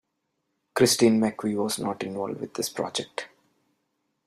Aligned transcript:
Christine 0.73 1.19
McVie 1.19 1.61
was 1.63 1.77
not 1.77 2.01
involved 2.01 2.41
with 2.41 2.55
this 2.55 2.69
project. 2.69 3.27